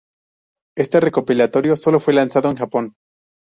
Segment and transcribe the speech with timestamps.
[0.75, 2.95] Este recopilatorio solo fue lanzado en Japón.